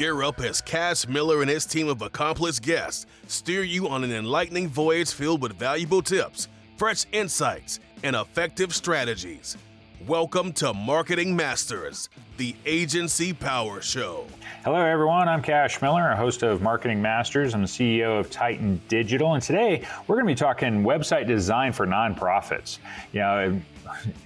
[0.00, 4.10] Gear up as Cash Miller and his team of accomplished guests steer you on an
[4.10, 9.58] enlightening voyage filled with valuable tips, fresh insights, and effective strategies.
[10.06, 12.08] Welcome to Marketing Masters,
[12.38, 14.24] the Agency Power Show.
[14.64, 15.28] Hello, everyone.
[15.28, 17.52] I'm Cash Miller, a host of Marketing Masters.
[17.52, 21.74] I'm the CEO of Titan Digital, and today we're going to be talking website design
[21.74, 22.78] for nonprofits.
[23.12, 23.60] You know,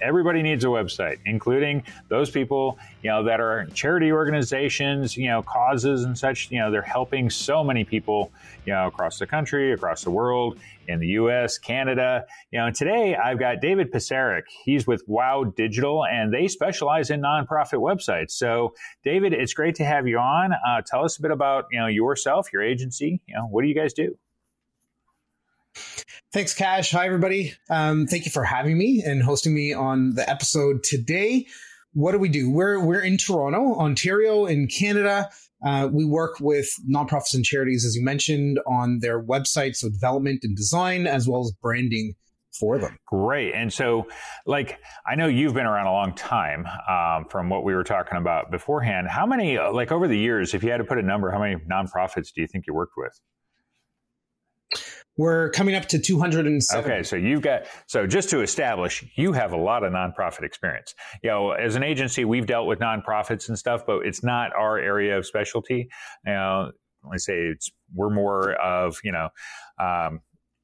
[0.01, 5.41] everybody needs a website, including those people, you know, that are charity organizations, you know,
[5.43, 6.51] causes and such.
[6.51, 8.31] You know, they're helping so many people,
[8.65, 12.25] you know, across the country, across the world, in the U.S., Canada.
[12.51, 14.43] You know, today I've got David Pisarek.
[14.63, 18.31] He's with Wow Digital, and they specialize in nonprofit websites.
[18.31, 18.73] So,
[19.03, 20.53] David, it's great to have you on.
[20.53, 23.21] Uh, tell us a bit about you know yourself, your agency.
[23.27, 24.17] You know, what do you guys do?
[26.33, 26.91] Thanks, Cash.
[26.91, 27.53] Hi, everybody.
[27.69, 31.47] Um, thank you for having me and hosting me on the episode today.
[31.93, 32.51] What do we do?
[32.51, 35.29] We're we're in Toronto, Ontario, in Canada.
[35.65, 40.41] Uh, we work with nonprofits and charities, as you mentioned, on their websites, so development
[40.43, 42.15] and design, as well as branding
[42.59, 42.97] for them.
[43.05, 43.53] Great.
[43.53, 44.07] And so,
[44.45, 48.17] like, I know you've been around a long time um, from what we were talking
[48.17, 49.07] about beforehand.
[49.07, 51.55] How many, like, over the years, if you had to put a number, how many
[51.55, 53.19] nonprofits do you think you worked with?
[55.17, 56.83] We're coming up to 207.
[56.83, 60.93] Okay, so you've got so just to establish, you have a lot of nonprofit experience.
[61.23, 64.77] You know, as an agency, we've dealt with nonprofits and stuff, but it's not our
[64.77, 65.89] area of specialty.
[66.25, 66.71] Know,
[67.11, 69.29] I say it's we're more of you know.
[69.79, 70.21] Um,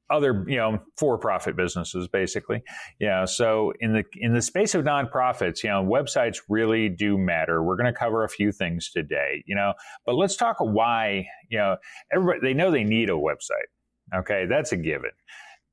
[0.09, 2.61] other you know for-profit businesses basically
[2.99, 7.63] yeah so in the in the space of nonprofits you know websites really do matter
[7.63, 9.73] we're going to cover a few things today you know
[10.05, 11.77] but let's talk why you know
[12.11, 13.69] everybody they know they need a website
[14.13, 15.11] Okay, that's a given.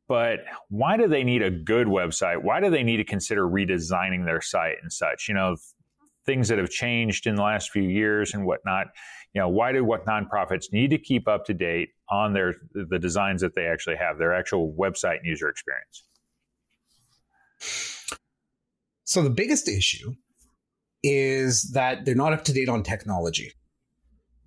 [0.06, 2.42] But why do they need a good website?
[2.42, 5.28] Why do they need to consider redesigning their site and such?
[5.28, 5.56] You know,
[6.24, 8.86] things that have changed in the last few years and whatnot.
[9.34, 12.98] You know, why do what nonprofits need to keep up to date on their the
[12.98, 16.04] designs that they actually have, their actual website and user experience?
[19.04, 20.14] So the biggest issue
[21.02, 23.52] is that they're not up to date on technology.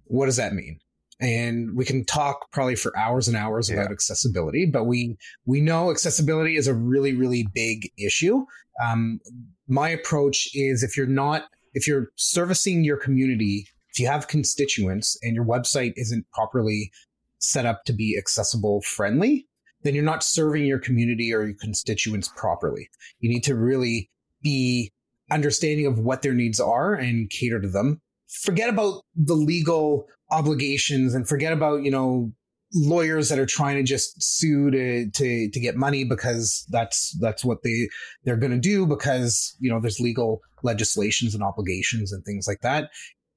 [0.06, 0.80] What does that mean?
[1.22, 3.78] And we can talk probably for hours and hours yeah.
[3.78, 5.16] about accessibility but we
[5.46, 8.46] we know accessibility is a really really big issue.
[8.84, 9.20] Um,
[9.68, 15.18] my approach is if you're not if you're servicing your community if you have constituents
[15.22, 16.92] and your website isn't properly
[17.40, 19.48] set up to be accessible friendly
[19.84, 22.90] then you're not serving your community or your constituents properly.
[23.20, 24.10] You need to really
[24.42, 24.92] be
[25.30, 28.02] understanding of what their needs are and cater to them.
[28.28, 32.32] Forget about the legal obligations and forget about, you know,
[32.74, 37.44] lawyers that are trying to just sue to to to get money because that's that's
[37.44, 37.90] what they
[38.24, 42.62] they're going to do because you know there's legal legislations and obligations and things like
[42.62, 42.90] that.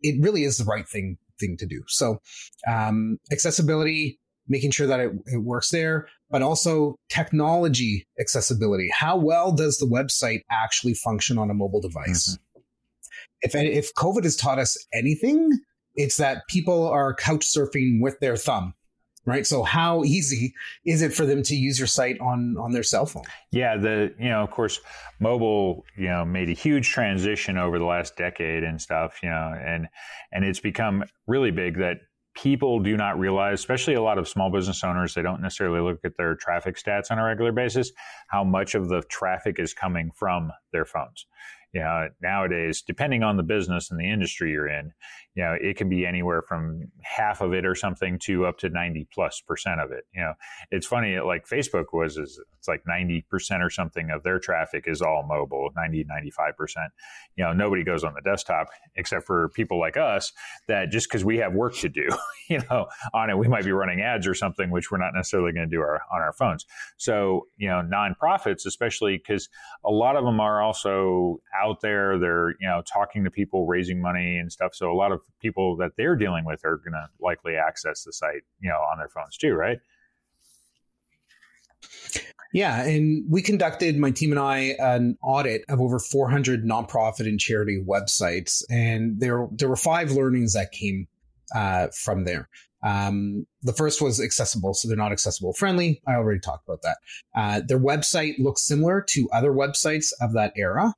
[0.03, 1.83] It really is the right thing thing to do.
[1.89, 2.21] So
[2.69, 8.91] um, accessibility making sure that it, it works there but also technology accessibility.
[8.93, 12.37] How well does the website actually function on a mobile device?
[12.37, 12.61] Mm-hmm.
[13.43, 15.51] if if covid has taught us anything
[15.97, 18.75] it's that people are couch surfing with their thumb
[19.27, 19.47] right?
[19.47, 23.07] So how easy is it for them to use your site on on their cell
[23.07, 23.25] phone?
[23.53, 24.81] Yeah the you know of course
[25.21, 29.55] mobile you know made a huge transition over the last decade and stuff you know
[29.65, 29.89] and
[30.33, 31.99] and it's become really big that
[32.35, 36.01] people do not realize especially a lot of small business owners they don't necessarily look
[36.05, 37.93] at their traffic stats on a regular basis
[38.29, 41.27] how much of the traffic is coming from their phones.
[41.73, 44.93] You know, nowadays, depending on the business and the industry you're in,
[45.35, 48.69] you know, it can be anywhere from half of it or something to up to
[48.69, 50.05] 90 plus percent of it.
[50.15, 50.35] You know,
[50.71, 54.85] it's funny, like Facebook was, is it's like 90 percent or something of their traffic
[54.87, 56.93] is all mobile, 90, 95 percent.
[57.37, 60.33] You know, nobody goes on the desktop except for people like us
[60.69, 62.09] that just because we have work to do,
[62.49, 65.53] you know, on it, we might be running ads or something, which we're not necessarily
[65.53, 66.65] going to do our, on our phones.
[66.97, 69.49] So, you know, nonprofits, especially because
[69.85, 72.19] a lot of them are also out there.
[72.19, 74.75] They're, you know, talking to people, raising money and stuff.
[74.75, 78.13] So a lot of people that they're dealing with are going to likely access the
[78.13, 79.79] site, you know, on their phones too, right?
[82.53, 87.39] Yeah, and we conducted my team and I an audit of over 400 nonprofit and
[87.39, 91.09] charity websites, and there there were five learnings that came
[91.55, 92.49] uh, from there.
[92.85, 96.01] Um, the first was accessible, so they're not accessible friendly.
[96.07, 96.99] I already talked about that.
[97.35, 100.95] Uh, their website looks similar to other websites of that era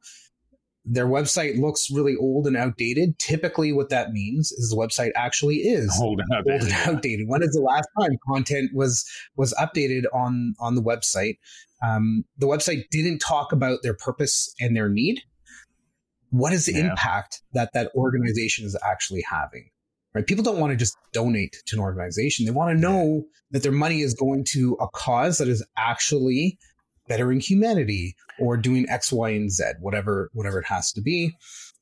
[0.87, 3.19] their website looks really old and outdated.
[3.19, 6.62] Typically, what that means is the website actually is old and outdated.
[6.62, 7.29] Old and outdated.
[7.29, 9.05] When is the last time content was
[9.37, 11.38] was updated on on the website?
[11.83, 15.21] Um, the website didn't talk about their purpose and their need.
[16.31, 16.91] What is the yeah.
[16.91, 19.71] impact that that organization is actually having?
[20.17, 20.27] right?
[20.27, 22.47] People don't want to just donate to an organization.
[22.47, 26.59] They want to know that their money is going to a cause that is actually
[27.08, 31.37] bettering humanity or doing X, Y, and Z, whatever, whatever it has to be.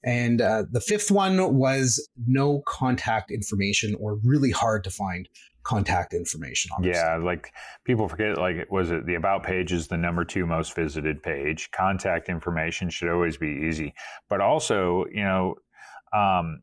[0.05, 5.29] And uh, the fifth one was no contact information or really hard to find
[5.62, 6.85] contact information on.
[6.85, 7.53] Yeah, like
[7.85, 11.71] people forget, like, was it the about page is the number two most visited page?
[11.71, 13.94] Contact information should always be easy.
[14.29, 15.55] But also, you know,
[16.12, 16.61] um,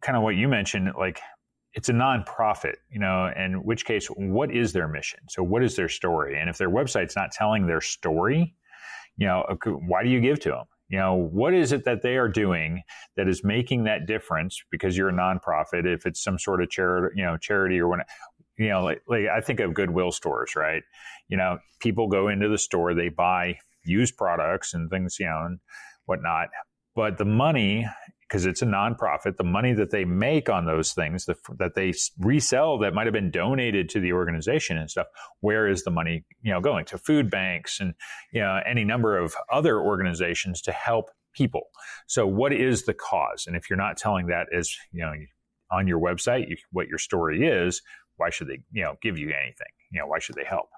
[0.00, 1.20] kind of what you mentioned, like,
[1.74, 5.20] it's a nonprofit, you know, in which case, what is their mission?
[5.28, 6.38] So, what is their story?
[6.38, 8.54] And if their website's not telling their story,
[9.16, 9.44] you know,
[9.86, 10.64] why do you give to them?
[10.88, 12.82] You know, what is it that they are doing
[13.16, 14.62] that is making that difference?
[14.70, 18.00] Because you're a nonprofit, if it's some sort of charity, you know, charity or when,
[18.58, 20.82] you know, like, like I think of Goodwill stores, right?
[21.28, 25.42] You know, people go into the store, they buy used products and things, you know,
[25.46, 25.58] and
[26.04, 26.48] whatnot.
[26.94, 27.88] But the money
[28.28, 31.92] because it's a nonprofit, the money that they make on those things the, that they
[32.18, 35.06] resell that might have been donated to the organization and stuff,
[35.40, 37.94] where is the money, you know, going to food banks and
[38.32, 41.68] you know any number of other organizations to help people.
[42.06, 43.44] So, what is the cause?
[43.46, 45.12] And if you're not telling that as you know
[45.70, 47.82] on your website, you, what your story is,
[48.16, 49.66] why should they, you know, give you anything?
[49.90, 50.68] You know, why should they help?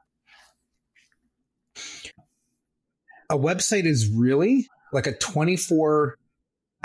[3.28, 6.16] A website is really like a 24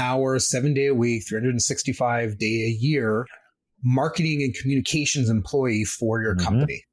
[0.02, 3.26] hours, seven day a week, 365 day a year
[3.84, 6.46] marketing and communications employee for your mm-hmm.
[6.46, 6.86] company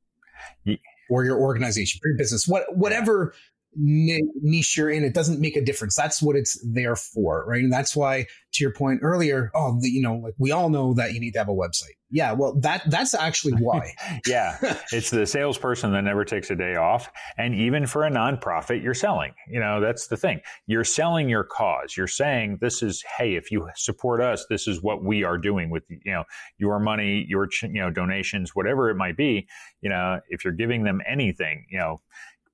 [1.10, 3.34] or your organization, for your business, what, whatever
[3.74, 5.94] niche you're in, it doesn't make a difference.
[5.96, 7.62] That's what it's there for, right?
[7.62, 10.94] And that's why, to your point earlier, oh, the, you know, like we all know
[10.94, 11.96] that you need to have a website.
[12.10, 13.94] Yeah, well, that that's actually why.
[14.26, 14.56] yeah,
[14.92, 18.94] it's the salesperson that never takes a day off, and even for a nonprofit, you're
[18.94, 19.32] selling.
[19.48, 20.40] You know, that's the thing.
[20.66, 21.96] You're selling your cause.
[21.96, 25.70] You're saying this is, hey, if you support us, this is what we are doing
[25.70, 26.24] with you know
[26.58, 29.46] your money, your you know donations, whatever it might be.
[29.80, 32.00] You know, if you're giving them anything, you know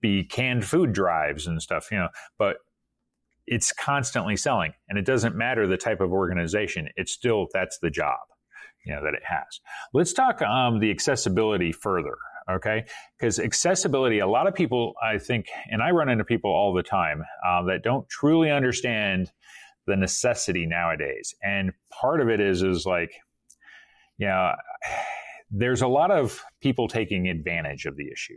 [0.05, 2.59] be canned food drives and stuff, you know, but
[3.47, 6.91] it's constantly selling and it doesn't matter the type of organization.
[6.97, 8.19] It's still, that's the job,
[8.85, 9.61] you know, that it has.
[9.93, 12.17] Let's talk um, the accessibility further.
[12.51, 12.85] Okay.
[13.19, 16.83] Because accessibility, a lot of people, I think, and I run into people all the
[16.83, 19.33] time uh, that don't truly understand
[19.87, 21.35] the necessity nowadays.
[21.43, 23.13] And part of it is, is like,
[24.27, 24.53] know,
[25.51, 28.37] there's a lot of people taking advantage of the issue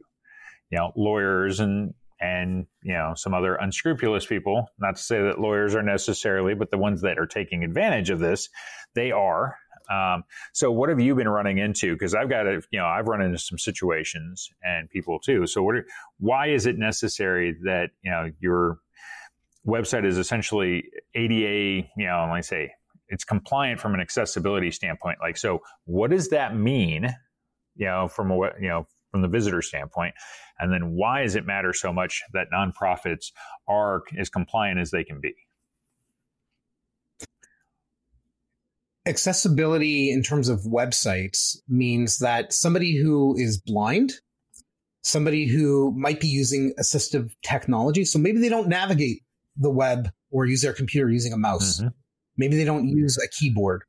[0.69, 4.67] you know, lawyers and and you know some other unscrupulous people.
[4.79, 8.19] Not to say that lawyers are necessarily, but the ones that are taking advantage of
[8.19, 8.49] this,
[8.95, 9.57] they are.
[9.89, 10.23] Um,
[10.53, 11.93] so, what have you been running into?
[11.93, 15.47] Because I've got to, you know, I've run into some situations and people too.
[15.47, 15.75] So, what?
[15.75, 15.85] Are,
[16.19, 18.79] why is it necessary that you know your
[19.65, 20.83] website is essentially
[21.15, 21.87] ADA?
[21.97, 22.71] You know, like say
[23.09, 25.19] it's compliant from an accessibility standpoint.
[25.21, 27.07] Like, so what does that mean?
[27.75, 30.15] You know, from a you know from the visitor standpoint?
[30.59, 33.31] And then why does it matter so much that nonprofits
[33.67, 35.33] are as compliant as they can be?
[39.07, 44.11] Accessibility in terms of websites means that somebody who is blind,
[45.01, 49.21] somebody who might be using assistive technology, so maybe they don't navigate
[49.55, 51.79] the web or use their computer using a mouse.
[51.79, 51.87] Mm-hmm.
[52.37, 53.83] Maybe they don't use a keyboard.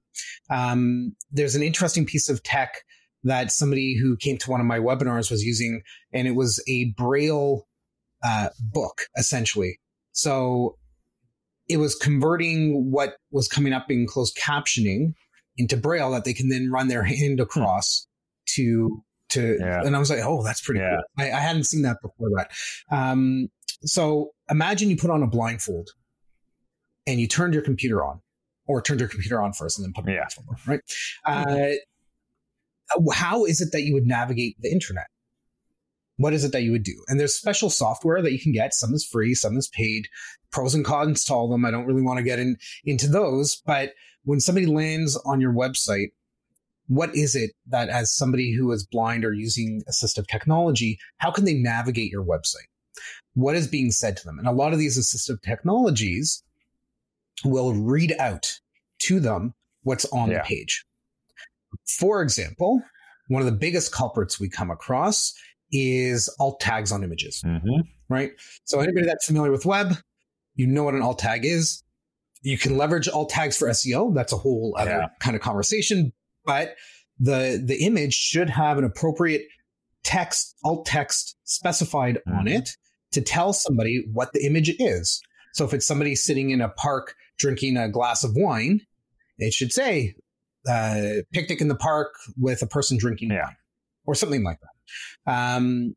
[0.51, 2.83] Um, there's an interesting piece of tech
[3.25, 5.83] that somebody who came to one of my webinars was using,
[6.13, 7.67] and it was a Braille
[8.23, 9.81] uh, book, essentially.
[10.13, 10.79] So
[11.69, 15.15] it was converting what was coming up in closed captioning
[15.57, 18.07] into Braille that they can then run their hand across
[18.55, 19.83] to to yeah.
[19.85, 20.97] and I was like, oh, that's pretty yeah.
[20.97, 21.27] cool.
[21.27, 22.51] I, I, hadn't seen that before that.
[22.91, 23.51] Um,
[23.83, 25.91] so imagine you put on a blindfold
[27.07, 28.23] and you turned your computer on,
[28.67, 30.27] or turned your computer on first and then put the yeah.
[30.35, 30.81] blindfold on, right?
[31.27, 35.09] Uh, how is it that you would navigate the internet?
[36.17, 37.05] What is it that you would do?
[37.09, 38.75] And there's special software that you can get.
[38.75, 40.09] Some is free, some is paid.
[40.51, 41.65] Pros and cons to all of them.
[41.65, 43.63] I don't really want to get in, into those.
[43.67, 43.93] But
[44.25, 46.09] when somebody lands on your website,
[46.87, 51.45] what is it that as somebody who is blind or using assistive technology, how can
[51.45, 52.67] they navigate your website?
[53.35, 54.39] What is being said to them?
[54.39, 56.43] And a lot of these assistive technologies
[57.45, 58.59] will read out
[59.03, 60.39] to them what's on yeah.
[60.39, 60.85] the page.
[61.99, 62.83] For example,
[63.29, 65.35] one of the biggest culprits we come across
[65.71, 67.81] is alt tags on images, mm-hmm.
[68.09, 68.33] right?
[68.65, 69.95] So anybody that's familiar with web,
[70.59, 71.83] you know what an alt tag is.
[72.43, 74.15] You can leverage alt tags for SEO.
[74.15, 75.07] That's a whole other yeah.
[75.21, 76.13] kind of conversation.
[76.45, 76.75] But
[77.19, 79.47] the the image should have an appropriate
[80.03, 82.39] text, alt text specified mm-hmm.
[82.39, 82.71] on it
[83.13, 85.23] to tell somebody what the image is.
[85.55, 88.81] So if it's somebody sitting in a park drinking a glass of wine,
[89.39, 90.15] it should say
[90.69, 93.45] uh, picnic in the park with a person drinking Yeah.
[93.45, 93.57] wine
[94.07, 95.33] or something like that.
[95.33, 95.95] Um,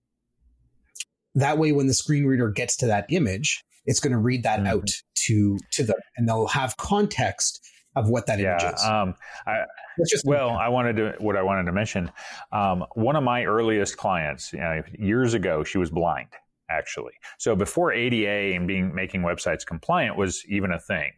[1.36, 4.60] that way, when the screen reader gets to that image, it's going to read that
[4.62, 4.68] Mhm.
[4.68, 4.88] out
[5.28, 8.84] to to them, and they'll have context of what that image is.
[8.86, 9.66] Um, I,
[10.10, 12.12] just well, I wanted to what I wanted to mention.
[12.52, 16.30] Um, one of my earliest clients, you know, years ago, she was blind
[16.70, 17.12] actually.
[17.38, 21.12] So before ADA and being making websites compliant was even a thing,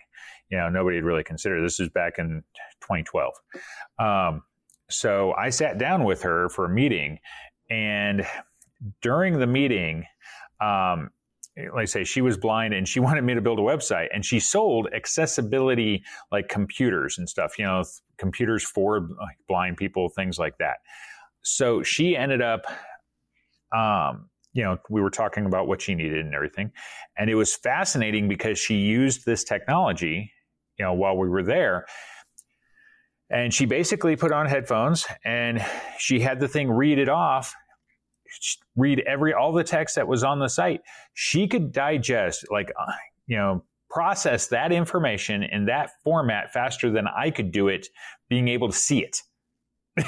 [0.49, 1.63] you know, nobody had really considered.
[1.63, 2.43] This was back in
[2.81, 3.33] 2012.
[3.99, 4.41] Um,
[4.89, 7.19] so I sat down with her for a meeting,
[7.69, 8.25] and
[9.01, 10.05] during the meeting,
[10.59, 11.11] um,
[11.57, 14.25] like I say, she was blind and she wanted me to build a website, and
[14.25, 17.83] she sold accessibility like computers and stuff, you know,
[18.17, 20.77] computers for like blind people, things like that.
[21.41, 22.65] So she ended up,
[23.75, 26.71] um, you know, we were talking about what she needed and everything,
[27.17, 30.31] and it was fascinating because she used this technology,
[30.77, 31.85] you know, while we were there.
[33.29, 35.65] And she basically put on headphones and
[35.97, 37.55] she had the thing read it off
[38.75, 40.81] read every all the text that was on the site.
[41.13, 42.91] She could digest like uh,
[43.27, 47.87] you know process that information in that format faster than i could do it
[48.27, 49.21] being able to see it.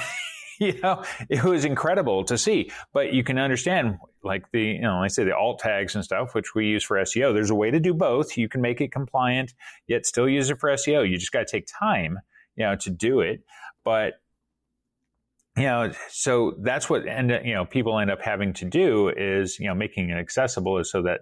[0.58, 2.72] You know it was incredible to see.
[2.94, 6.34] But you can understand like the you know i say the alt tags and stuff
[6.34, 8.38] which we use for seo there's a way to do both.
[8.38, 9.54] You can make it compliant
[9.88, 12.20] yet still use it for seo you just got to take time
[12.56, 13.42] you know to do it.
[13.84, 14.14] But
[15.58, 19.58] you know so that's what end you know people end up having to do is
[19.60, 21.22] you know making it accessible is so that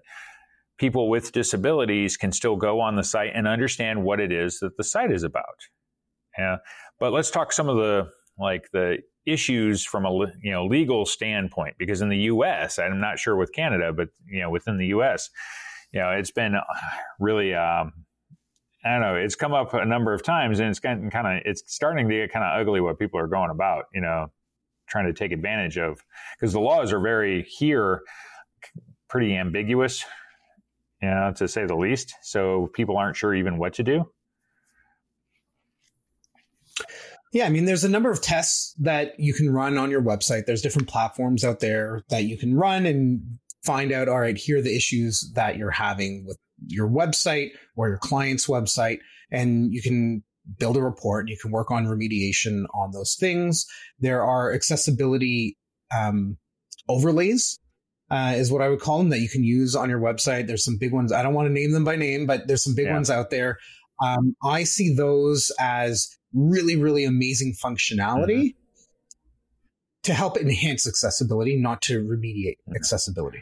[0.78, 4.76] people with disabilities can still go on the site and understand what it is that
[4.78, 5.44] the site is about.
[6.38, 6.58] Yeah.
[7.00, 8.10] But let's talk some of the
[8.40, 10.12] like the issues from a
[10.42, 14.42] you know legal standpoint because in the US I'm not sure with Canada but you
[14.42, 15.30] know within the US
[15.94, 16.56] you know it's been
[17.20, 17.94] really um
[18.86, 19.16] I don't know.
[19.16, 22.16] It's come up a number of times, and it's getting kind of it's starting to
[22.16, 23.86] get kind of ugly what people are going about.
[23.94, 24.32] You know,
[24.88, 26.00] trying to take advantage of
[26.38, 28.02] because the laws are very here
[29.10, 30.04] pretty ambiguous,
[31.02, 32.16] you know, to say the least.
[32.24, 34.06] So people aren't sure even what to do.
[37.32, 40.46] Yeah, I mean, there's a number of tests that you can run on your website.
[40.46, 44.60] There's different platforms out there that you can run and find out, all right, here
[44.60, 49.00] are the issues that you're having with your website or your client's website.
[49.32, 50.24] And you can
[50.60, 53.66] build a report and you can work on remediation on those things.
[54.00, 55.58] There are accessibility
[55.96, 56.38] um,
[56.90, 57.60] overlays.
[58.12, 60.46] Uh, is what I would call them that you can use on your website.
[60.46, 61.12] There's some big ones.
[61.12, 62.94] I don't want to name them by name, but there's some big Yeah.
[62.94, 63.58] ones out there.
[64.04, 68.56] Um, I see those as really, really amazing functionality
[70.04, 72.76] to help enhance accessibility, not to remediate Mhm.
[72.76, 73.42] accessibility.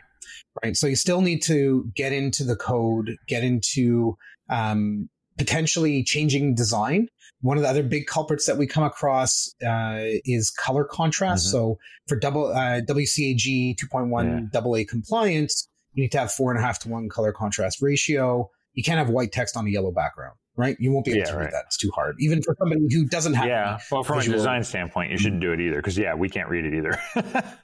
[0.63, 0.75] Right.
[0.75, 4.17] So you still need to get into the code, get into
[4.50, 7.08] um, potentially changing design.
[7.41, 11.48] One of the other big culprits that we come across uh, is color contrast.
[11.48, 11.51] Mhm.
[11.51, 11.77] So
[12.08, 16.79] for double uh, WCAG 2.1 AA compliance, you need to have four and a half
[16.79, 18.50] to one color contrast ratio.
[18.74, 20.77] You can't have white text on a yellow background, right?
[20.79, 21.43] You won't be able Yeah, to right.
[21.46, 21.63] read that.
[21.67, 23.48] It's too hard, even for somebody who doesn't have.
[23.48, 23.79] Yeah.
[23.91, 26.50] Well, from visual- a design standpoint, you shouldn't do it either because yeah, we can't
[26.50, 27.00] read it either.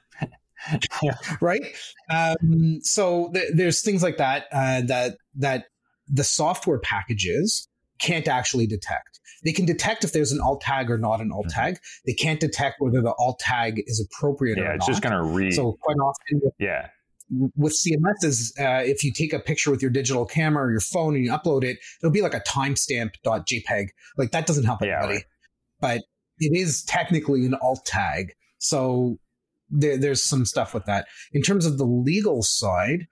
[1.40, 1.62] right?
[2.10, 5.64] Um, so th- there's things like that uh, that that
[6.08, 7.68] the software packages
[8.00, 9.20] can't actually detect.
[9.44, 11.54] They can detect if there's an alt tag or not an alt Mhm.
[11.54, 11.78] tag.
[12.06, 14.68] They can't detect whether the alt tag is appropriate or not.
[14.70, 14.92] yeah, it's not.
[14.92, 15.52] just going to read.
[15.54, 16.88] so quite often with, yeah.
[17.56, 21.14] with CMSs, uh, if you take a picture with your digital camera or your phone
[21.14, 23.88] and you upload it, it'll be like a timestamp.jpg.
[24.16, 25.14] Like that doesn't help Yeah, anybody.
[25.14, 25.24] right.
[25.80, 26.02] But
[26.38, 28.32] it is technically an alt tag.
[28.58, 29.18] So
[29.70, 31.06] there, there's some stuff with that.
[31.32, 33.06] In terms of the legal side,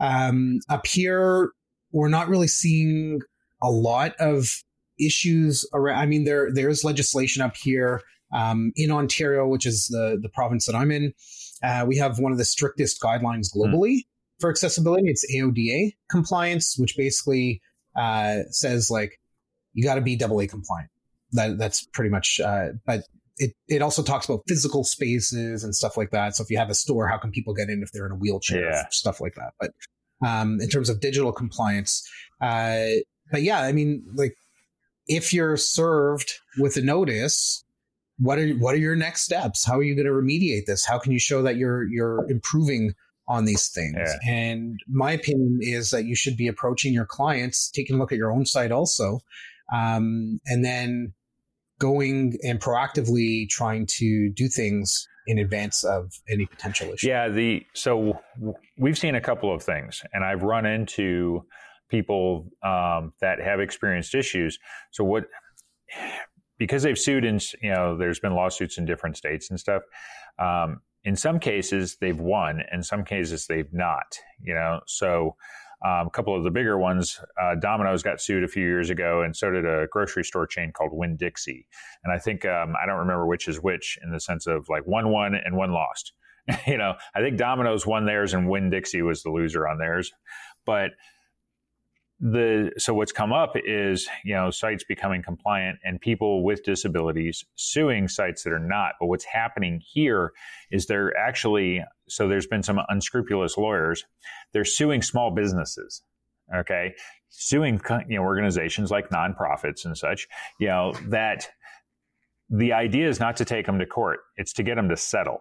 [0.00, 1.52] um, up here,
[1.92, 3.20] we're not really seeing
[3.62, 4.48] a lot of
[4.98, 5.98] issues around.
[5.98, 8.02] I mean, there there's legislation up here
[8.32, 11.12] um, in Ontario, which is the the province that I'm in.
[11.62, 14.00] Uh, we have one of the strictest guidelines globally
[14.40, 15.08] for accessibility.
[15.08, 17.62] It's AODA compliance, which basically
[17.96, 19.20] uh, says like
[19.72, 20.90] you got to be AA compliant.
[21.32, 22.40] That that's pretty much.
[22.44, 23.04] Uh, but
[23.42, 26.36] it it also talks about physical spaces and stuff like that.
[26.36, 28.16] So if you have a store, how can people get in if they're in a
[28.16, 28.70] wheelchair?
[28.70, 28.84] Yeah.
[28.90, 29.52] Stuff like that.
[29.58, 29.72] But
[30.26, 32.08] um, in terms of digital compliance,
[32.40, 32.86] uh,
[33.30, 34.36] but yeah, I mean, like
[35.08, 37.64] if you're served with a notice,
[38.18, 39.66] what are what are your next steps?
[39.66, 40.86] How are you going to remediate this?
[40.86, 42.94] How can you show that you're you're improving
[43.26, 43.96] on these things?
[43.96, 44.32] Yeah.
[44.32, 48.18] And my opinion is that you should be approaching your clients, taking a look at
[48.18, 49.20] your own site also,
[49.72, 51.14] um, and then
[51.82, 57.08] going and proactively trying to do things in advance of any potential issue.
[57.08, 58.20] Yeah, the so
[58.78, 61.44] we've seen a couple of things, and I've run into
[61.88, 64.58] people um, that have experienced issues.
[64.92, 65.24] So what
[66.56, 69.82] because they've sued and you know, there's been lawsuits in different states and stuff.
[70.38, 72.62] Um, in some cases, they've won.
[72.70, 74.16] In some cases, they've not.
[74.40, 75.34] You know, so
[75.84, 79.22] um, a couple of the bigger ones, uh, Domino's got sued a few years ago,
[79.22, 81.66] and so did a grocery store chain called Winn Dixie.
[82.04, 84.86] And I think um, I don't remember which is which in the sense of like
[84.86, 86.12] one won and one lost.
[86.66, 90.12] you know, I think Domino's won theirs and Winn Dixie was the loser on theirs.
[90.64, 90.90] But
[92.22, 97.44] the so what's come up is you know sites becoming compliant and people with disabilities
[97.56, 98.92] suing sites that are not.
[99.00, 100.32] But what's happening here
[100.70, 104.04] is they're actually so there's been some unscrupulous lawyers.
[104.52, 106.02] They're suing small businesses
[106.54, 106.94] okay?
[107.28, 111.48] Suing you know organizations like nonprofits and such you know that
[112.50, 114.20] the idea is not to take them to court.
[114.36, 115.40] It's to get them to settle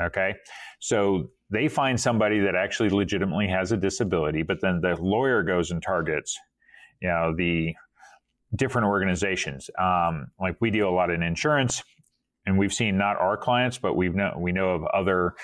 [0.00, 0.34] okay
[0.80, 5.70] so they find somebody that actually legitimately has a disability, but then the lawyer goes
[5.70, 6.38] and targets,
[7.00, 7.74] you know, the
[8.56, 9.68] different organizations.
[9.78, 11.82] Um, like we deal a lot in insurance,
[12.46, 15.34] and we've seen not our clients, but we've know we know of other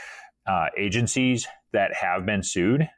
[0.47, 2.89] uh, agencies that have been sued.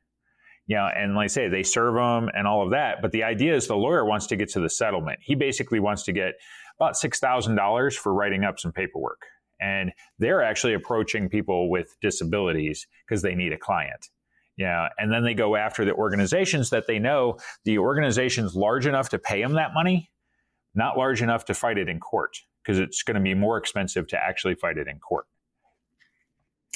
[0.69, 3.03] You know, and like I say, they serve them and all of that.
[3.03, 5.19] But the idea is the lawyer wants to get to the settlement.
[5.21, 6.35] He basically wants to get
[6.79, 9.21] about six thousand dollars for writing up some paperwork
[9.61, 14.09] and they're actually approaching people with disabilities because they need a client.
[14.57, 19.09] Yeah, and then they go after the organizations that they know the organization's large enough
[19.11, 20.11] to pay them that money,
[20.75, 24.07] not large enough to fight it in court because it's going to be more expensive
[24.09, 25.27] to actually fight it in court.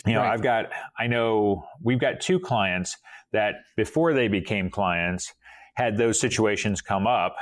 [0.06, 0.32] You know, right.
[0.32, 0.66] I've got,
[0.98, 2.96] I know we've got two clients
[3.32, 5.32] that before they became clients
[5.74, 7.36] had those situations come up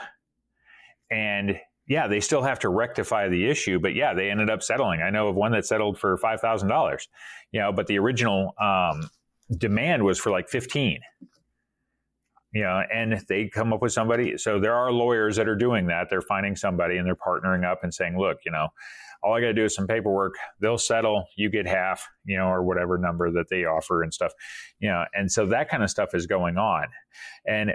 [1.11, 5.03] and yeah, they still have to rectify the issue, but yeah, they ended up settling.
[5.03, 7.09] I know of one that settled for five thousand dollars,
[7.51, 9.11] you know, but the original um,
[9.57, 11.01] demand was for like fifteen.
[12.55, 14.37] You know, and they come up with somebody.
[14.37, 16.09] So there are lawyers that are doing that.
[16.11, 18.69] They're finding somebody and they're partnering up and saying, look, you know,
[19.23, 20.35] all I got to do is some paperwork.
[20.61, 21.25] They'll settle.
[21.37, 24.33] You get half, you know, or whatever number that they offer and stuff,
[24.81, 25.05] you know.
[25.15, 26.89] And so that kind of stuff is going on.
[27.47, 27.73] And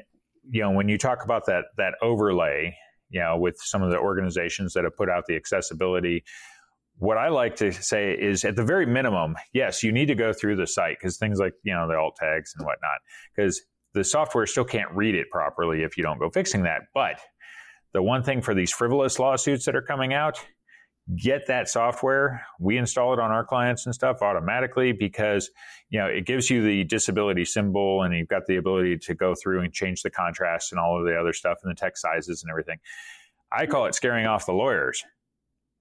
[0.50, 2.78] you know, when you talk about that that overlay,
[3.10, 6.24] you know, with some of the organizations that have put out the accessibility.
[7.00, 10.34] What I like to say is, at the very minimum, yes, you need to go
[10.34, 13.00] through the site because things like you know the alt tags and whatnot,
[13.36, 13.62] because
[13.94, 16.82] the software still can't read it properly if you don't go fixing that.
[16.94, 17.20] But
[17.94, 20.40] the one thing for these frivolous lawsuits that are coming out
[21.16, 22.46] get that software.
[22.60, 25.50] We install it on our clients and stuff automatically because,
[25.90, 29.34] you know, it gives you the disability symbol and you've got the ability to go
[29.42, 32.44] through and change the contrast and all of the other stuff and the text sizes
[32.44, 32.78] and everything.
[33.52, 35.04] I call it scaring off the lawyers.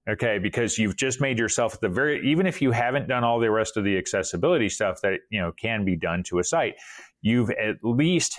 [0.09, 3.51] Okay, because you've just made yourself the very even if you haven't done all the
[3.51, 6.75] rest of the accessibility stuff that, you know, can be done to a site,
[7.21, 8.37] you've at least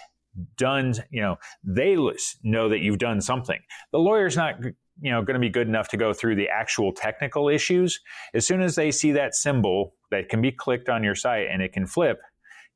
[0.56, 1.94] done, you know, they
[2.42, 3.58] know that you've done something.
[3.92, 4.54] The lawyer's not
[5.00, 5.26] you know hmm.
[5.26, 8.00] going to be good enough to go through the actual technical issues.
[8.34, 11.62] As soon as they see that symbol that can be clicked on your site and
[11.62, 12.20] it can flip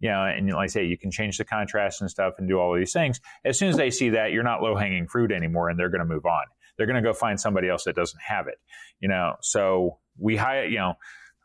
[0.01, 2.59] you know and like i say you can change the contrast and stuff and do
[2.59, 5.33] all of these things as soon as they see that you're not low hanging fruit
[5.33, 6.45] anymore and they're going to move on.
[6.77, 8.59] They're going to go find somebody else that doesn't have it
[9.01, 9.35] you know?
[9.41, 10.95] So we hire you know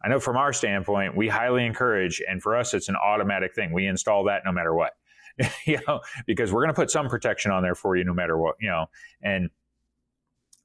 [0.03, 3.71] i know from our standpoint we highly encourage and for us it's an automatic thing.
[3.71, 4.93] We install that no matter what
[5.65, 6.01] you know?
[6.25, 8.69] Because we're going to put some protection on there for you no matter what you
[8.69, 8.87] know?
[9.21, 9.49] And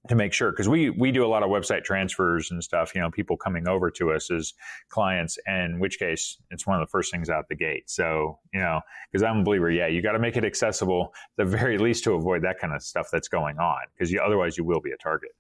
[0.08, 3.00] to make sure because we we do a lot of website transfers and stuff you
[3.00, 4.52] know people coming over to us as
[4.88, 7.88] clients and in which case it's one of the first things out the gate.
[7.88, 11.44] So you know because i'm a believer yeah you got to make it accessible the
[11.44, 14.80] very least to avoid that kind of stuff that's going on because otherwise you will
[14.80, 15.30] be a target.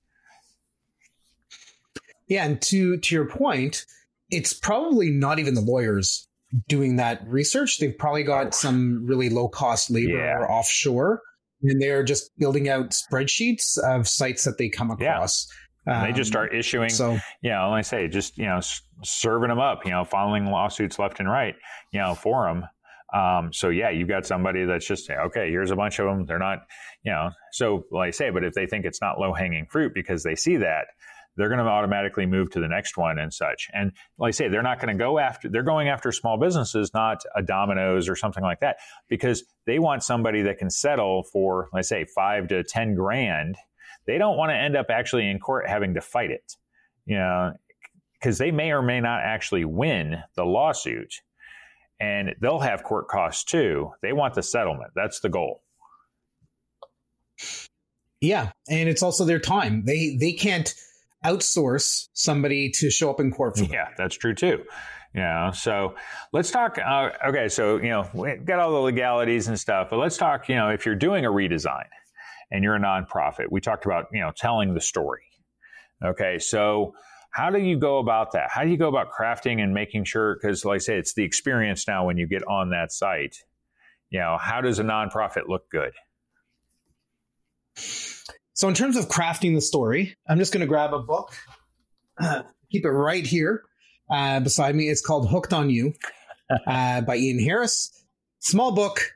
[2.28, 3.84] Yeah and to to your point
[4.30, 6.26] it's probably not even the lawyers
[6.68, 7.78] doing that research.
[7.78, 10.46] They've probably got some really low cost labor yeah.
[10.46, 11.22] offshore
[11.62, 15.46] and they're just building out spreadsheets of sites that they come across.
[15.86, 16.02] Yeah.
[16.02, 18.60] Um, they just start issuing, so, you know, like I say, just, you know,
[19.02, 21.56] serving them up, you know, filing lawsuits left and right,
[21.92, 22.64] you know, for them.
[23.12, 25.50] Um, so yeah, you've got somebody that's just okay.
[25.50, 26.24] Here's a bunch of them.
[26.24, 26.60] They're not,
[27.02, 27.30] you know.
[27.50, 30.34] So like I say, but if they think it's not low hanging fruit because they
[30.34, 30.86] see that,
[31.36, 33.68] they're going to automatically move to the next one and such.
[33.72, 36.92] And like I say, they're not going to go after, they're going after small businesses,
[36.92, 41.68] not a Domino's or something like that, because they want somebody that can settle for,
[41.72, 43.56] let's say, five to 10 grand.
[44.06, 46.56] They don't want to end up actually in court having to fight it,
[47.06, 47.52] you know,
[48.20, 51.14] because they may or may not actually win the lawsuit
[52.02, 53.92] and they'll have court costs too.
[54.02, 54.90] They want the settlement.
[54.94, 55.62] That's the goal.
[58.20, 59.84] Yeah, and it's also their time.
[59.84, 60.74] They they can't
[61.24, 63.72] outsource somebody to show up in court for them.
[63.72, 64.64] Yeah, that's true too.
[65.14, 65.50] Yeah.
[65.50, 65.94] So
[66.32, 66.78] let's talk.
[66.78, 67.48] Uh, okay.
[67.48, 70.70] So, you know, we got all the legalities and stuff, but let's talk, you know,
[70.70, 71.84] if you're doing a redesign
[72.50, 75.22] and you're a nonprofit, we talked about, you know, telling the story.
[76.04, 76.94] Okay, so
[77.30, 78.50] how do you go about that?
[78.50, 80.34] How do you go about crafting and making sure?
[80.34, 83.36] Because, like I say, it's the experience now when you get on that site.
[84.10, 85.92] You know, how does a nonprofit look good?
[88.54, 91.32] So, in terms of crafting the story, I'm just going to grab a book,
[92.20, 93.62] uh, keep it right here
[94.10, 94.88] uh, beside me.
[94.88, 95.94] It's called Hooked on You
[96.66, 97.90] uh, by Ian Harris.
[98.40, 99.12] Small book.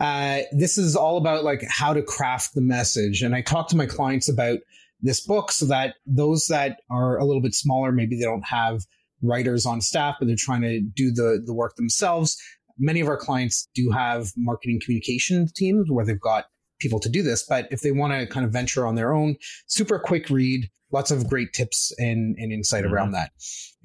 [0.00, 3.22] Uh, this is all about like how to craft the message.
[3.22, 4.58] And I talk to my clients about
[5.00, 8.82] this book so that those that are a little bit smaller, maybe they don't have
[9.22, 12.36] writers on staff, but they're trying to do the, the work themselves.
[12.78, 16.44] Many of our clients do have marketing communication teams where they've got
[16.78, 17.44] people to do this.
[17.44, 19.36] But if they want to kind of venture on their own,
[19.66, 22.94] super quick read, lots of great tips and, and insight mm-hmm.
[22.94, 23.32] around that.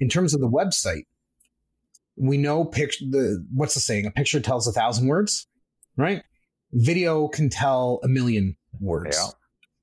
[0.00, 1.04] In terms of the website,
[2.16, 4.06] we know picture the what's the saying?
[4.06, 5.46] A picture tells a thousand words,
[5.96, 6.22] right?
[6.72, 9.16] Video can tell a million words.
[9.20, 9.30] Yeah.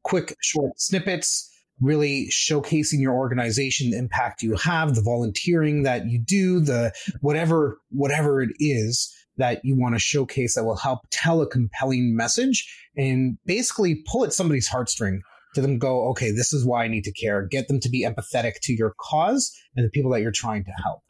[0.04, 1.50] Quick, short snippets,
[1.82, 7.80] really showcasing your organization, the impact you have, the volunteering that you do, the whatever
[7.89, 12.67] whatever it is that you want to showcase that will help tell a compelling message
[12.98, 15.20] and basically pull at somebody's heartstring
[15.56, 17.46] to them go, okay, this is why I need to care.
[17.46, 20.72] Get them to be empathetic to your cause and the people that you're trying to
[20.84, 21.02] help.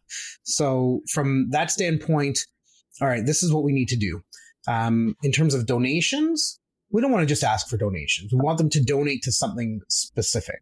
[0.43, 2.39] So from that standpoint,
[3.01, 4.21] all right, this is what we need to do.
[4.67, 6.59] Um, in terms of donations,
[6.91, 8.31] we don't want to just ask for donations.
[8.33, 10.61] We want them to donate to something specific,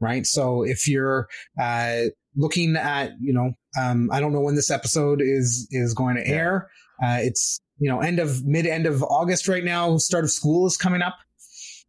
[0.00, 0.26] right?
[0.26, 1.28] So if you're
[1.60, 2.04] uh,
[2.36, 6.26] looking at, you know, um, I don't know when this episode is is going to
[6.26, 6.70] air.
[7.02, 9.96] Uh, it's you know end of mid end of August right now.
[9.96, 11.16] Start of school is coming up,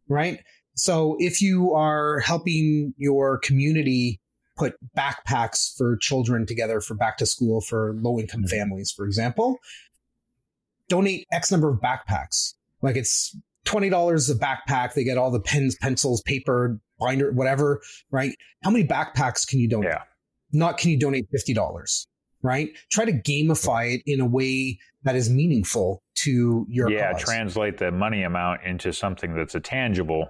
[0.08, 0.40] right?
[0.74, 4.20] So if you are helping your community
[4.56, 8.56] put backpacks for children together for back to school for low income mm-hmm.
[8.56, 9.58] families, for example,
[10.88, 12.54] donate X number of backpacks.
[12.80, 14.94] Like it's $20 a backpack.
[14.94, 18.34] They get all the pens, pencils, paper, binder, whatever, right?
[18.62, 19.90] How many backpacks can you donate?
[19.90, 20.02] Yeah.
[20.52, 22.06] Not can you donate $50,
[22.42, 22.70] right?
[22.90, 27.22] Try to gamify it in a way that is meaningful to your yeah cause.
[27.22, 30.28] translate the money amount into something that's a tangible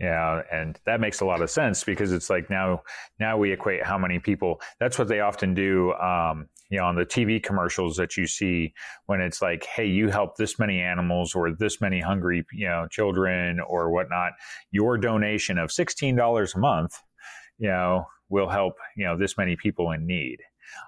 [0.00, 2.82] yeah, and that makes a lot of sense because it's like now
[3.18, 4.62] now we equate how many people.
[4.78, 5.92] That's what they often do.
[5.92, 8.72] Um, you know, on the TV commercials that you see
[9.06, 12.86] when it's like, "Hey, you help this many animals or this many hungry you know
[12.90, 14.32] children or whatnot.
[14.70, 16.96] Your donation of sixteen dollars a month,
[17.58, 20.38] you know, will help you know this many people in need."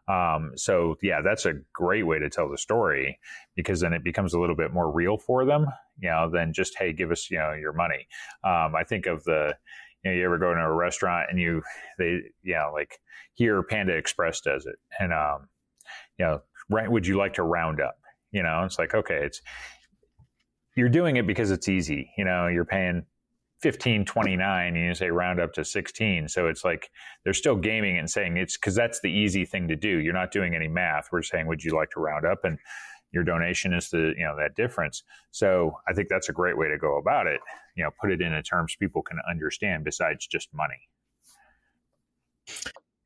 [0.09, 3.19] Um, so yeah, that's a great way to tell the story
[3.57, 5.67] because then it becomes a little bit more real for them,
[6.01, 8.07] you know, than just hey, give us you know your money.
[8.45, 9.55] Um, I think of the
[10.05, 11.63] you know, you ever go to a restaurant and you
[11.99, 12.99] they you know like
[13.35, 15.49] here Panda Express does it, and um,
[16.19, 17.97] you know, right, would you like to round up?
[18.31, 19.41] You know, it's like okay, it's
[20.77, 22.11] you're doing it because it's easy.
[22.17, 23.05] You know, you're paying
[23.63, 26.91] 1529 and you say round up to 16 so it's like
[27.25, 29.99] they're still gaming and saying it's because that's the easy thing to do.
[29.99, 31.09] You're not doing any math.
[31.13, 32.45] We're saying would you like to round up?
[32.45, 32.59] And
[33.13, 35.03] your donation is the you know that difference.
[35.31, 37.41] So i think that's a great way to go about it.
[37.77, 40.89] You know put it in terms people can understand besides just money.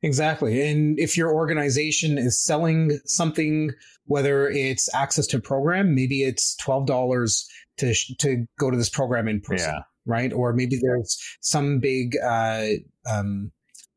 [0.03, 0.67] Exactly.
[0.67, 3.71] And if your organization is selling something,
[4.05, 7.45] whether it's access to a program, maybe it's $12
[7.77, 9.73] to, to go to this program in person.
[9.73, 10.33] Yeah right?
[10.33, 12.67] Or maybe there's some big uh,
[13.09, 13.51] um,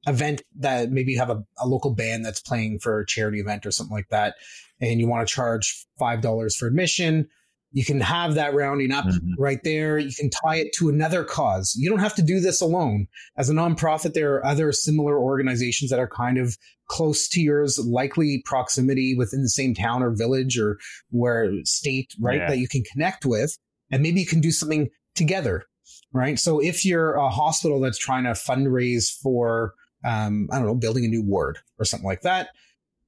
[0.06, 3.66] event that maybe you have a, a, local band that's playing for a charity event
[3.66, 4.34] or something like that,
[4.80, 7.28] and you want to charge five dollars for admission.
[7.72, 9.40] You can have that rounding up mm-hmm.
[9.40, 9.96] right there.
[9.96, 11.76] You can tie it to another cause.
[11.78, 13.06] You don't have to do this alone.
[13.36, 17.78] As a nonprofit, there are other similar organizations that are kind of close to yours,
[17.78, 20.78] likely proximity within the same town or village or
[21.10, 22.38] where state, right?
[22.38, 22.48] Yeah.
[22.48, 23.56] That you can connect with.
[23.92, 25.66] And maybe you can do something together
[26.12, 26.38] right?
[26.38, 31.04] So if you're a hospital that's trying to fundraise for, um, I don't know, building
[31.04, 32.50] a new ward or something like that,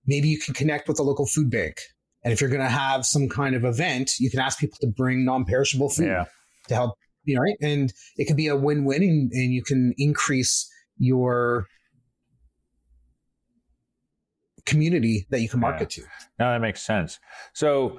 [0.07, 1.81] maybe you can connect with a local food bank.
[2.25, 4.87] And if you're going to have some kind of event, you can ask people to
[4.87, 6.25] bring non-perishable food yeah.
[6.69, 7.57] to help, you know, right?
[7.61, 11.67] And it could be a win-win, and, and you can increase your
[14.65, 16.05] community that you can market yeah.
[16.05, 16.11] to.
[16.39, 17.19] No, that makes sense.
[17.53, 17.99] So,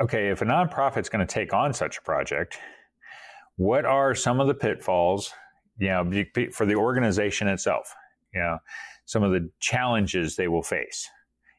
[0.00, 2.58] okay, if a nonprofit's going to take on such a project,
[3.58, 5.32] what are some of the pitfalls,
[5.78, 7.92] you know, for the organization itself?
[8.32, 8.58] You know,
[9.04, 11.08] some of the challenges they will face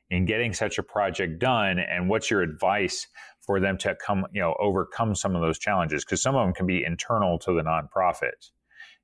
[0.10, 3.06] in getting such a project done, and what's your advice
[3.42, 6.06] for them to come, you know, overcome some of those challenges?
[6.06, 8.50] Because some of them can be internal to the nonprofit.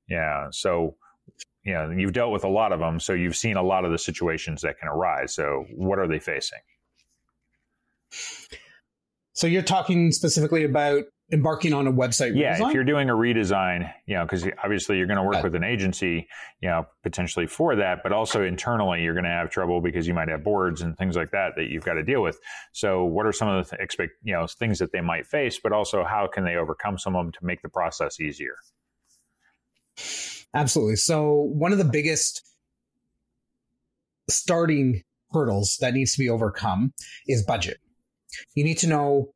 [0.08, 0.96] Yeah, so
[1.64, 3.90] you know, you've dealt with a lot of them, so you've seen a lot of
[3.90, 5.34] the situations that can arise.
[5.34, 6.60] So, what are they facing?
[9.32, 12.68] So, you're talking specifically about embarking on a website yeah redesign?
[12.68, 15.64] if you're doing a redesign you know because obviously you're going to work with an
[15.64, 16.28] agency
[16.60, 20.14] you know potentially for that but also internally you're going to have trouble because you
[20.14, 22.38] might have boards and things like that that you've got to deal with.
[22.72, 25.58] So what are some of the th- expect you know things that they might face
[25.58, 28.54] but also how can they overcome some of them to make the process easier?
[30.54, 30.96] Absolutely.
[30.96, 32.42] So one of the biggest
[34.30, 36.92] starting hurdles that needs to be overcome
[37.26, 37.78] is budget.
[38.54, 39.34] You need to know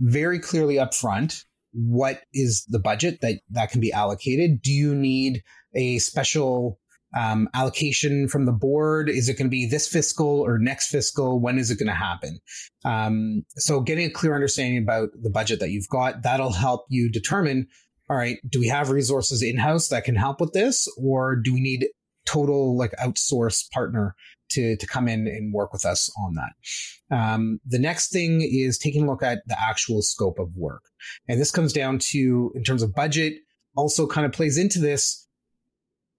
[0.00, 4.62] very clearly upfront what is the budget that that can be allocated.
[4.62, 5.42] Do you need
[5.74, 6.78] a special
[7.16, 9.08] um, allocation from the board?
[9.08, 11.40] Is it going to be this fiscal or next fiscal?
[11.40, 12.40] When is it going to happen?
[12.84, 17.10] Um, so, getting a clear understanding about the budget that you've got that'll help you
[17.10, 17.68] determine.
[18.08, 21.54] All right, do we have resources in house that can help with this, or do
[21.54, 21.86] we need
[22.26, 24.16] total like outsource partner
[24.50, 27.16] to, to come in and work with us on that.
[27.16, 30.82] Um, the next thing is taking a look at the actual scope of work.
[31.28, 33.34] And this comes down to, in terms of budget,
[33.76, 35.26] also kind of plays into this.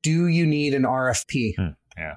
[0.04, 1.56] Do you need an RFP?
[1.58, 1.67] Hmm,
[1.98, 2.15] yeah.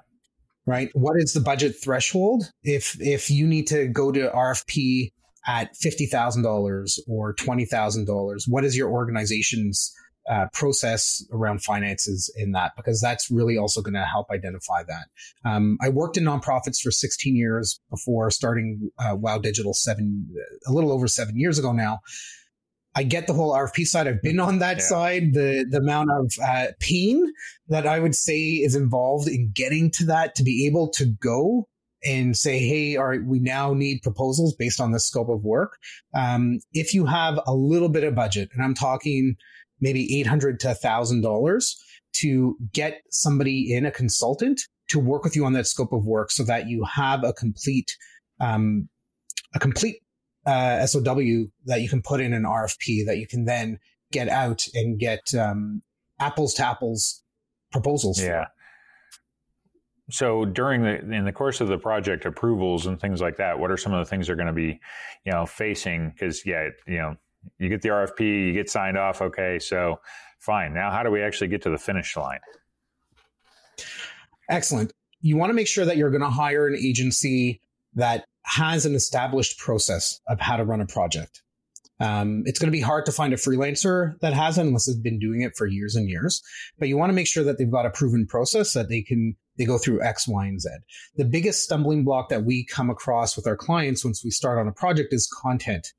[0.67, 0.89] Right.
[0.95, 2.51] What is the budget threshold?
[2.63, 5.13] If if you need to go to RFP
[5.47, 9.93] at fifty thousand dollars or twenty thousand dollars, what is your organization's
[10.31, 15.07] uh, process around finances in that because that's really also going to help identify that.
[15.45, 20.29] Um, I worked in nonprofits for 16 years before starting uh, Wow Digital seven,
[20.67, 22.01] a little over seven years ago now.
[22.97, 24.07] I get the whole RFP side.
[24.07, 24.85] I've been on that yeah.
[24.85, 25.35] side.
[25.35, 27.25] The the amount of uh, pain
[27.69, 31.67] that I would say is involved in getting to that to be able to go
[32.05, 35.79] and say, hey, all right, we now need proposals based on the scope of work.
[36.15, 39.37] Um, if you have a little bit of budget, and I'm talking
[39.81, 41.75] maybe 800 to $1,000
[42.21, 46.31] to get somebody in, a consultant, to work with you on that scope of work
[46.31, 47.97] so that you have a complete,
[48.41, 48.89] um,
[49.55, 49.97] a complete
[50.47, 53.79] uh, SOW that you can put in an RFP that you can then
[54.13, 55.83] get out and get um,
[56.21, 57.23] apples to apples
[57.73, 58.23] proposals.
[58.23, 58.47] Yeah.
[60.11, 63.71] So during the in the course of the project approvals and things like that, what
[63.71, 64.79] are some of the things they're going to be,
[65.25, 66.11] you know, facing?
[66.11, 67.17] Because yeah, you know,
[67.59, 69.23] you get the RFP, you get signed off.
[69.23, 70.01] Okay, so
[70.41, 70.75] fine.
[70.75, 72.41] Now, how do we actually get to the finish line?
[74.49, 74.93] Excellent.
[75.21, 77.61] You want to make sure that you're going to hire an agency
[77.95, 81.43] that has an established process of how to run a project.
[82.01, 85.19] Um, it's going to be hard to find a freelancer that hasn't unless they've been
[85.19, 86.43] doing it for years and years.
[86.79, 89.37] But you want to make sure that they've got a proven process that they can
[89.57, 90.69] they go through X, Y, and Z.
[91.17, 94.67] The biggest stumbling block that we come across with our clients once we start on
[94.67, 95.93] a project is content.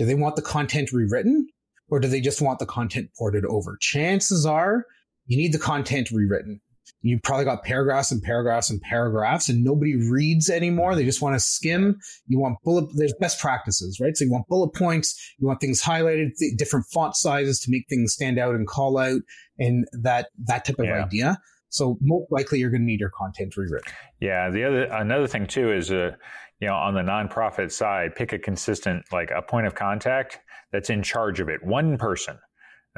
[0.00, 1.46] Do they want the content rewritten
[1.90, 3.76] or do they just want the content ported over?
[3.82, 4.86] Chances are
[5.26, 6.62] you need the content rewritten.
[7.02, 10.94] You probably got paragraphs and paragraphs and paragraphs and nobody reads anymore.
[10.94, 11.98] They just want to skim.
[12.26, 14.16] You want bullet, there's best practices, right?
[14.16, 15.34] So you want bullet points.
[15.38, 19.20] You want things highlighted, different font sizes to make things stand out and call out
[19.58, 21.04] and that, that type of yeah.
[21.04, 21.38] idea.
[21.68, 23.92] So most likely you're going to need your content rewritten.
[24.18, 24.48] Yeah.
[24.48, 26.12] The other, another thing too is, uh,
[26.60, 30.40] you know, on the nonprofit side, pick a consistent, like a point of contact
[30.72, 31.64] that's in charge of it.
[31.64, 32.38] One person,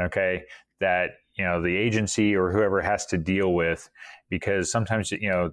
[0.00, 0.42] okay,
[0.80, 3.88] that, you know, the agency or whoever has to deal with,
[4.28, 5.52] because sometimes, you know,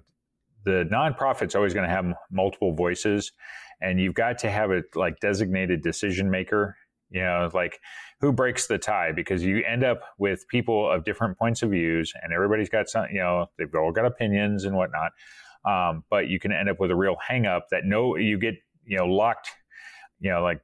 [0.64, 3.32] the nonprofit's always going to have multiple voices
[3.80, 6.76] and you've got to have a like designated decision maker,
[7.10, 7.80] you know, like
[8.20, 12.12] who breaks the tie because you end up with people of different points of views
[12.22, 15.12] and everybody's got some, you know, they've all got opinions and whatnot.
[15.64, 18.96] Um, but you can end up with a real hangup that no, you get you
[18.96, 19.50] know locked,
[20.20, 20.60] you know, like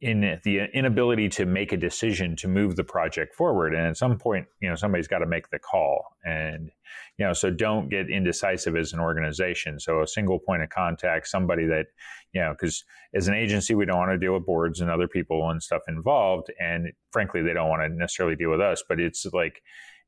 [0.00, 3.74] in the inability to make a decision to move the project forward.
[3.74, 6.16] And at some point, you know, somebody's got to make the call.
[6.24, 6.70] And,
[7.18, 9.78] you know, so don't get indecisive as an organization.
[9.78, 11.86] So a single point of contact, somebody that,
[12.32, 12.82] you know, because
[13.14, 15.82] as an agency, we don't want to deal with boards and other people and stuff
[15.86, 16.50] involved.
[16.58, 18.82] And frankly, they don't want to necessarily deal with us.
[18.88, 19.60] But it's like,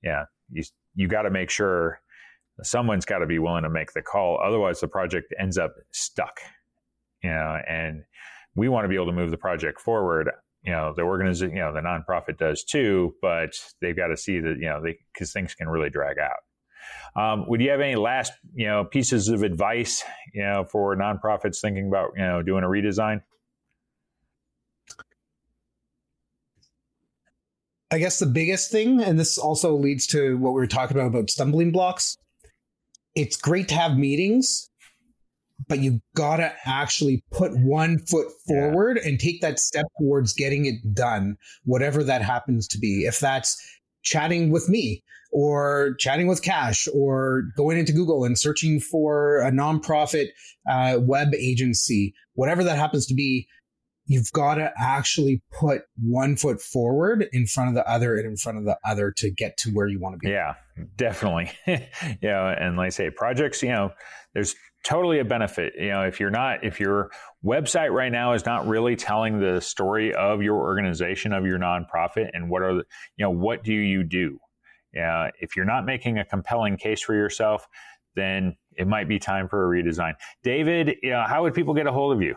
[0.03, 0.62] yeah, you,
[0.95, 2.01] you got to make sure
[2.62, 4.38] someone's got to be willing to make the call.
[4.45, 6.41] Otherwise, the project ends up stuck.
[7.23, 8.03] You know, and
[8.55, 10.31] we want to be able to move the project forward.
[10.62, 14.41] You know, the organization, you know, the nonprofit does too, but they've got to see
[14.41, 16.41] that you know because things can really drag out.
[17.15, 21.61] Um, would you have any last you know pieces of advice you know for nonprofits
[21.61, 23.23] thinking about you know doing a redesign?
[27.91, 31.09] I guess the biggest thing, and this also leads to what we were talking about
[31.09, 32.17] about stumbling blocks,
[33.14, 34.70] it's great to have meetings,
[35.68, 39.09] but you gotta actually put one foot forward yeah.
[39.09, 43.05] and take that step towards getting it done, whatever that happens to be.
[43.05, 43.57] If that's
[44.03, 49.51] chatting with me or chatting with Cash or going into Google and searching for a
[49.51, 50.29] nonprofit
[50.70, 53.48] uh, web agency, whatever that happens to be,
[54.12, 58.37] you've got to actually put one foot forward in front of the other and in
[58.37, 60.31] front of the other to get to where you want to be.
[60.31, 60.55] Yeah,
[60.96, 61.51] definitely.
[62.22, 63.90] yeah, and like I say, projects, you know,
[64.35, 65.72] there's totally a benefit.
[65.79, 67.11] You know, if you're not, if your
[67.44, 72.31] website right now is not really telling the story of your organization, of your nonprofit,
[72.33, 72.85] and what are the,
[73.16, 74.38] you know, what do you do?
[74.92, 77.66] Yeah, if you're not making a compelling case for yourself,
[78.14, 80.14] then it might be time for a redesign.
[80.42, 82.37] David, you know, how would people get a hold of you?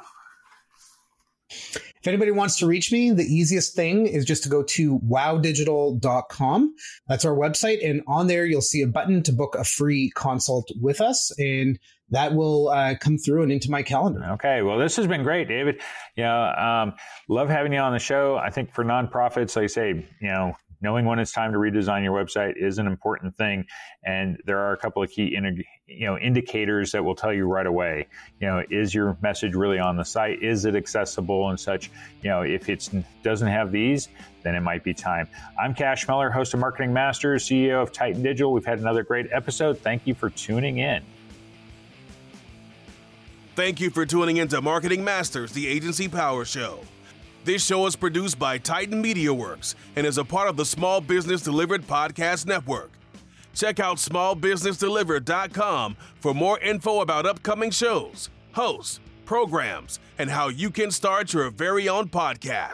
[2.05, 6.75] If anybody wants to reach me, the easiest thing is just to go to wowdigital.com.
[7.07, 7.83] That's our website.
[7.83, 11.31] And on there, you'll see a button to book a free consult with us.
[11.39, 11.79] And
[12.11, 14.23] that will uh, come through and into my calendar.
[14.33, 14.61] Okay.
[14.61, 15.81] Well, this has been great, David.
[16.15, 16.83] Yeah.
[16.83, 16.93] Um,
[17.27, 18.37] love having you on the show.
[18.37, 20.53] I think for nonprofits, like I say, you know,
[20.85, 23.65] knowing when it's time to redesign your website is an important thing
[24.03, 25.35] and there are a couple of key
[25.87, 28.05] you know indicators that will tell you right away.
[28.39, 30.43] You know is your message really on the site?
[30.43, 31.89] Is it accessible and such?
[32.21, 32.87] You know if it
[33.23, 34.09] doesn't have these
[34.43, 35.27] then it might be time.
[35.59, 38.53] I'm cash miller host of marketing masters ceo of titan digital.
[38.53, 39.79] We've had another great episode.
[39.79, 41.01] Thank you for tuning in.
[43.55, 46.81] Thank you for tuning in to marketing masters the agency power show
[47.45, 50.99] this show is produced by Titan Media Works and is a part of the Small
[50.99, 52.91] Business Delivered Podcast Network.
[53.53, 60.89] Check out smallbusinessdelivered.com for more info about upcoming shows, hosts, programs, and how you can
[60.89, 62.73] start your very own podcast.